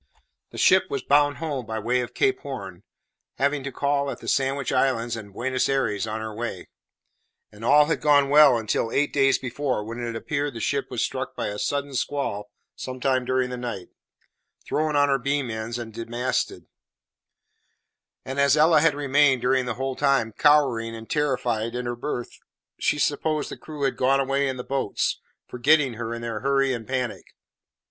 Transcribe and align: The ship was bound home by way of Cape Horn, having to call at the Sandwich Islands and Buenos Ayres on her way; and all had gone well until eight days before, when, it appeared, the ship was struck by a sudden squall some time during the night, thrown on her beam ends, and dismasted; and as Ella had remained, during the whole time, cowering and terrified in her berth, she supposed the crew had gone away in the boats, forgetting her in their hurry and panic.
The 0.49 0.57
ship 0.57 0.89
was 0.89 1.03
bound 1.03 1.37
home 1.37 1.67
by 1.67 1.77
way 1.77 2.01
of 2.01 2.15
Cape 2.15 2.39
Horn, 2.39 2.81
having 3.35 3.63
to 3.63 3.71
call 3.71 4.09
at 4.09 4.17
the 4.17 4.27
Sandwich 4.27 4.71
Islands 4.71 5.15
and 5.15 5.31
Buenos 5.31 5.69
Ayres 5.69 6.07
on 6.07 6.21
her 6.21 6.33
way; 6.33 6.69
and 7.51 7.63
all 7.63 7.85
had 7.85 8.01
gone 8.01 8.29
well 8.29 8.57
until 8.57 8.91
eight 8.91 9.13
days 9.13 9.37
before, 9.37 9.83
when, 9.83 9.99
it 10.03 10.15
appeared, 10.15 10.55
the 10.55 10.59
ship 10.59 10.89
was 10.89 11.05
struck 11.05 11.35
by 11.35 11.49
a 11.49 11.59
sudden 11.59 11.93
squall 11.93 12.49
some 12.75 12.99
time 12.99 13.25
during 13.25 13.51
the 13.51 13.57
night, 13.57 13.89
thrown 14.65 14.95
on 14.95 15.07
her 15.07 15.19
beam 15.19 15.51
ends, 15.51 15.77
and 15.77 15.93
dismasted; 15.93 16.65
and 18.25 18.39
as 18.39 18.57
Ella 18.57 18.79
had 18.81 18.95
remained, 18.95 19.41
during 19.43 19.65
the 19.67 19.75
whole 19.75 19.95
time, 19.95 20.33
cowering 20.35 20.95
and 20.95 21.11
terrified 21.11 21.75
in 21.75 21.85
her 21.85 21.95
berth, 21.95 22.39
she 22.79 22.97
supposed 22.97 23.51
the 23.51 23.55
crew 23.55 23.83
had 23.83 23.97
gone 23.97 24.19
away 24.19 24.47
in 24.49 24.57
the 24.57 24.63
boats, 24.63 25.19
forgetting 25.45 25.93
her 25.93 26.11
in 26.11 26.23
their 26.23 26.39
hurry 26.39 26.73
and 26.73 26.87
panic. 26.87 27.35